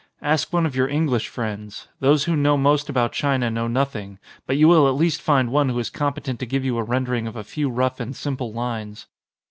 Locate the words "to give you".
6.39-6.79